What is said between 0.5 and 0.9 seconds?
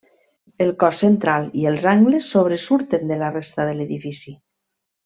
El